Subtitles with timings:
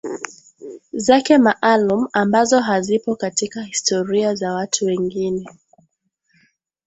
[0.93, 5.47] zake maalum ambazo hazipo katika historia za watu wengine